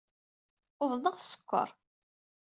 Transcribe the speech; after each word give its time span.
Uḍneɣ 0.83 1.15
sskeṛ. 1.17 1.69